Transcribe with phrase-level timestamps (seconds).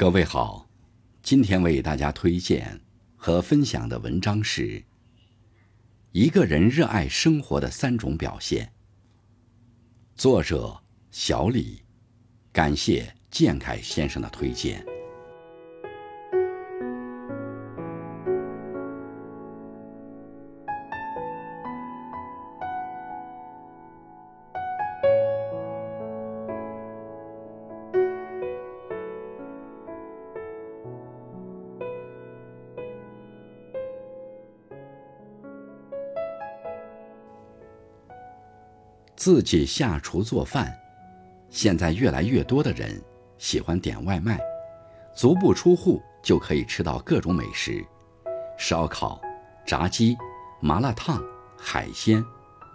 [0.00, 0.66] 各位好，
[1.22, 2.80] 今天为大家推荐
[3.18, 4.62] 和分享的文章是
[6.12, 8.64] 《一个人热爱生活的三种表现》，
[10.14, 11.82] 作者小李，
[12.50, 14.82] 感谢建凯先生的推荐。
[39.20, 40.74] 自己下厨做饭，
[41.50, 42.98] 现在越来越多的人
[43.36, 44.40] 喜欢点外卖，
[45.14, 47.84] 足不出户就可以吃到各种美食，
[48.56, 49.20] 烧烤、
[49.66, 50.16] 炸鸡、
[50.58, 51.22] 麻辣烫、
[51.54, 52.24] 海鲜，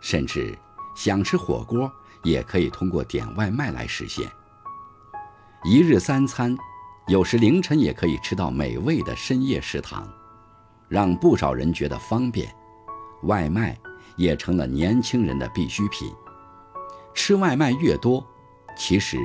[0.00, 0.56] 甚至
[0.96, 1.92] 想吃火锅
[2.24, 4.26] 也可以通过点外卖来实现。
[5.62, 6.56] 一日三餐，
[7.08, 10.10] 有时凌晨也可以吃到美味的深夜食堂，
[10.88, 12.50] 让不少人觉得方便。
[13.24, 13.78] 外卖
[14.16, 16.10] 也成了年轻人的必需品。
[17.14, 18.24] 吃外卖越多，
[18.76, 19.18] 其实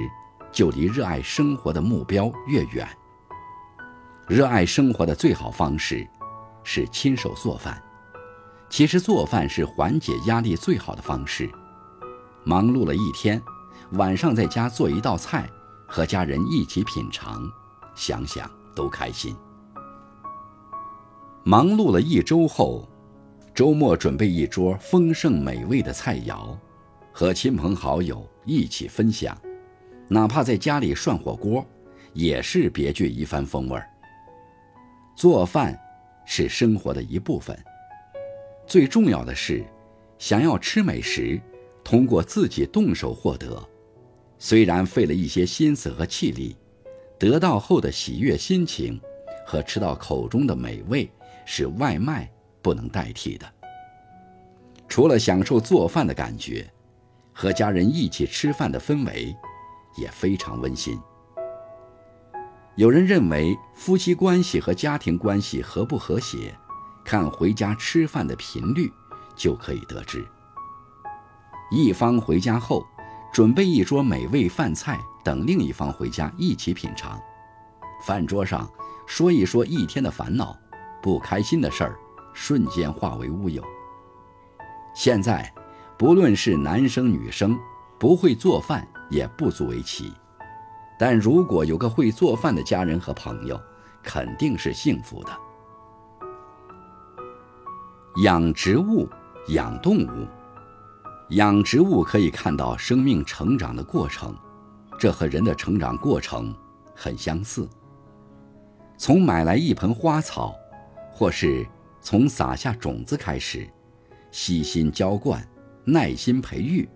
[0.52, 2.88] 就离热爱生活的目标越远。
[4.28, 6.08] 热爱生活的最好方式
[6.64, 7.82] 是亲手做饭。
[8.68, 11.50] 其实做饭是缓解压力最好的方式。
[12.44, 13.42] 忙碌了一天，
[13.92, 15.48] 晚上在家做一道菜，
[15.88, 17.42] 和家人一起品尝，
[17.94, 19.36] 想想都开心。
[21.44, 22.90] 忙碌了一周后，
[23.54, 26.58] 周末准备一桌丰盛美味的菜肴。
[27.18, 29.42] 和亲朋好友一起分享，
[30.10, 31.66] 哪怕在家里涮火锅，
[32.12, 33.90] 也是别具一番风味儿。
[35.16, 35.80] 做饭
[36.26, 37.58] 是生活的一部分，
[38.68, 39.64] 最重要的是，
[40.20, 41.40] 想要吃美食，
[41.86, 43.66] 通过自己动手获得，
[44.38, 46.58] 虽然费了一些心思和气力，
[47.18, 49.00] 得到后的喜悦心情
[49.48, 51.10] 和吃到口中的美味，
[51.46, 52.30] 是外卖
[52.62, 53.50] 不能代替的。
[54.90, 56.70] 除了享受做饭的感觉。
[57.38, 59.36] 和家人一起吃饭的氛围
[59.98, 60.98] 也非常温馨。
[62.76, 66.58] 有人认为夫妻关系和家庭关系和不和谐，
[67.04, 68.90] 看回家吃饭的频率
[69.36, 70.26] 就可以得知。
[71.70, 72.86] 一方回家后，
[73.34, 77.20] 准备一桌美味饭菜，等另一方回家一起品尝。
[78.06, 78.70] 饭桌上
[79.06, 80.58] 说一说一天的烦恼，
[81.02, 82.00] 不开心的事儿，
[82.34, 83.62] 瞬间化为乌有。
[84.94, 85.54] 现在。
[85.98, 87.58] 不论是男生女生，
[87.98, 90.12] 不会做饭也不足为奇。
[91.00, 93.60] 但如果有个会做饭的家人和朋友，
[94.04, 95.32] 肯定是幸福的。
[98.24, 99.10] 养植物、
[99.50, 100.28] 养动物，
[101.30, 104.36] 养植物可以看到生命成长的过程，
[105.00, 106.54] 这和人的成长过程
[106.94, 107.68] 很相似。
[108.98, 110.56] 从买来一盆花草，
[111.12, 111.66] 或是
[112.02, 113.70] 从撒下种子开始，
[114.32, 115.46] 悉心浇灌。
[115.86, 116.90] 耐心培育，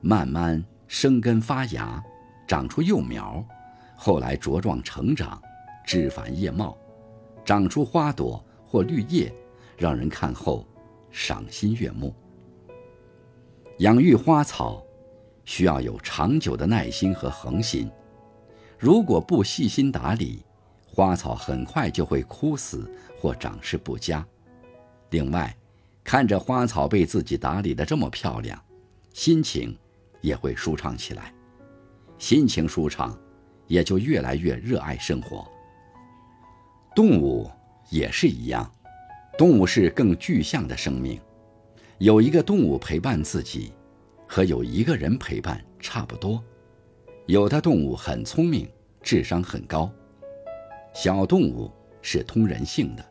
[0.00, 2.02] 慢慢生根发芽，
[2.46, 3.44] 长出幼苗，
[3.96, 5.42] 后来茁壮成长，
[5.84, 6.78] 枝繁叶茂，
[7.44, 9.34] 长出花朵或绿叶，
[9.76, 10.64] 让人看后
[11.10, 12.14] 赏心悦目。
[13.78, 14.82] 养育花草
[15.44, 17.90] 需要有长久的耐心和恒心，
[18.78, 20.44] 如果不细心打理，
[20.86, 22.88] 花草很快就会枯死
[23.20, 24.24] 或长势不佳。
[25.10, 25.54] 另外，
[26.06, 28.56] 看着花草被自己打理的这么漂亮，
[29.12, 29.76] 心情
[30.20, 31.34] 也会舒畅起来。
[32.16, 33.18] 心情舒畅，
[33.66, 35.44] 也就越来越热爱生活。
[36.94, 37.50] 动物
[37.90, 38.72] 也是一样，
[39.36, 41.20] 动物是更具象的生命。
[41.98, 43.72] 有一个动物陪伴自己，
[44.28, 46.40] 和有一个人陪伴差不多。
[47.26, 48.70] 有的动物很聪明，
[49.02, 49.90] 智商很高；
[50.94, 51.68] 小动物
[52.00, 53.04] 是通人性的，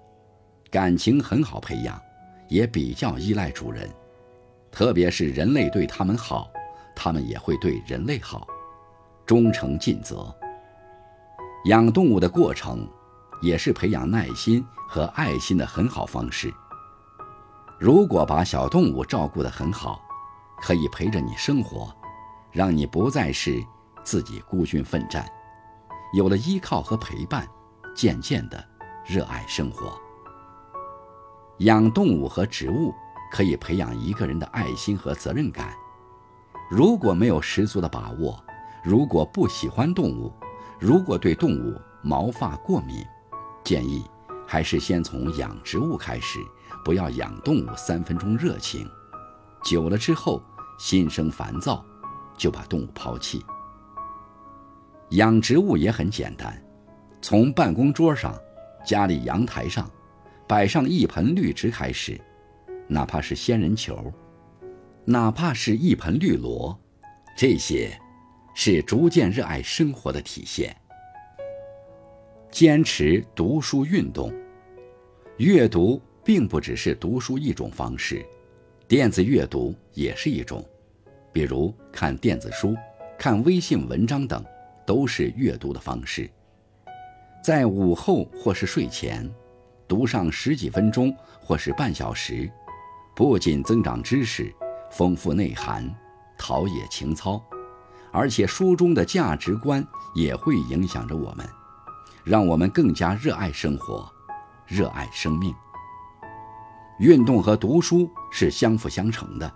[0.71, 2.01] 感情很好培养。
[2.47, 3.89] 也比较依赖主人，
[4.71, 6.51] 特别是人类对他们好，
[6.95, 8.47] 他们也会对人类好，
[9.25, 10.33] 忠诚尽责。
[11.65, 12.87] 养动物的过程，
[13.41, 16.53] 也是培养耐心和爱心的很好方式。
[17.79, 20.01] 如果把小动物照顾得很好，
[20.61, 21.93] 可以陪着你生活，
[22.51, 23.61] 让你不再是
[24.03, 25.27] 自己孤军奋战，
[26.13, 27.47] 有了依靠和陪伴，
[27.95, 28.63] 渐渐的
[29.05, 29.99] 热爱生活。
[31.59, 32.93] 养动物和植物
[33.31, 35.73] 可以培养一个人的爱心和责任感。
[36.69, 38.43] 如果没有十足的把握，
[38.83, 40.33] 如果不喜欢动物，
[40.79, 43.05] 如果对动物毛发过敏，
[43.63, 44.03] 建议
[44.45, 46.39] 还是先从养植物开始，
[46.83, 48.89] 不要养动物三分钟热情，
[49.63, 50.41] 久了之后
[50.77, 51.83] 心生烦躁，
[52.37, 53.43] 就把动物抛弃。
[55.11, 56.61] 养植物也很简单，
[57.21, 58.35] 从办公桌上、
[58.85, 59.89] 家里阳台上
[60.47, 62.19] 摆上一盆绿植开始，
[62.87, 64.13] 哪怕是仙人球，
[65.03, 66.79] 哪怕是一盆绿萝，
[67.35, 67.89] 这些
[68.53, 70.75] 是逐渐热爱生活的体现。
[72.51, 74.31] 坚持读书运动，
[75.37, 78.23] 阅读并不只是读书一种方式，
[78.87, 80.63] 电子阅读也是一种，
[81.33, 82.75] 比如看电子书、
[83.17, 84.45] 看微信文章等，
[84.85, 86.29] 都是阅读的方式。
[87.43, 89.29] 在午后或是睡前，
[89.87, 92.51] 读上十几分钟或是半小时，
[93.15, 94.53] 不仅增长知识、
[94.91, 95.89] 丰富内涵、
[96.37, 97.41] 陶冶情操，
[98.11, 101.47] 而且书中的价值观也会影响着我们，
[102.23, 104.11] 让我们更加热爱生活，
[104.67, 105.53] 热爱生命。
[106.99, 109.51] 运动和读书是相辅相成的。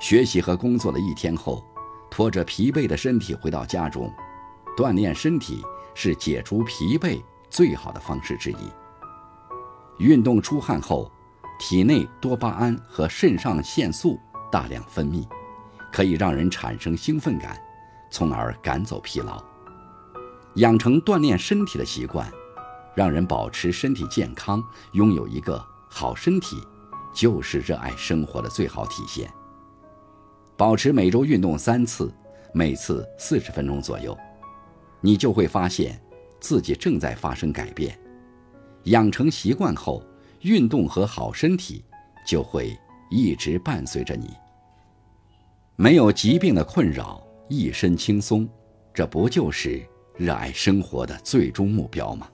[0.00, 1.64] 学习和工作了一天后，
[2.10, 4.12] 拖着疲惫的身体回到家中，
[4.76, 5.62] 锻炼身体。
[6.00, 7.20] 是解除疲惫
[7.50, 8.87] 最好的方式之一。
[9.98, 11.10] 运动出汗后，
[11.58, 14.18] 体内多巴胺和肾上腺素
[14.50, 15.26] 大量分泌，
[15.92, 17.60] 可以让人产生兴奋感，
[18.10, 19.42] 从而赶走疲劳。
[20.54, 22.30] 养成锻炼身体的习惯，
[22.94, 24.62] 让人保持身体健康，
[24.92, 26.56] 拥有一个好身体，
[27.12, 29.28] 就是热爱生活的最好体现。
[30.56, 32.12] 保持每周运动三次，
[32.52, 34.16] 每次四十分钟左右。
[35.00, 36.00] 你就会发现，
[36.40, 37.96] 自己正在发生改变。
[38.88, 40.02] 养成习惯后，
[40.42, 41.84] 运动和好身体
[42.26, 42.76] 就会
[43.10, 44.30] 一直伴随着你。
[45.76, 48.48] 没有疾病的困扰，一身轻松，
[48.92, 49.82] 这不就是
[50.16, 52.28] 热爱生活的最终目标吗？